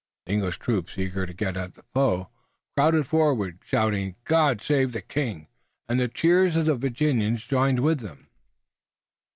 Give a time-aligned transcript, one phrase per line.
[0.25, 2.29] The English troops, eager to get at the foe,
[2.75, 5.45] crowded forward, shouting "God save the King!"
[5.87, 8.27] and the cheers of the Virginians joined with them.